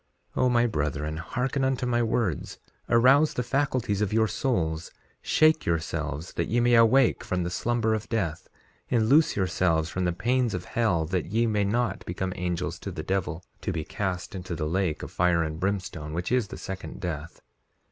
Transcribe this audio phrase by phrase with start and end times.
[0.35, 2.57] 3:11 O my brethren, hearken unto my words;
[2.89, 4.89] arouse the faculties of your souls;
[5.21, 8.47] shake yourselves that ye may awake from the slumber of death;
[8.89, 12.89] and loose yourselves from the pains of hell that ye may not become angels to
[12.89, 16.57] the devil, to be cast into that lake of fire and brimstone which is the
[16.57, 17.39] second death.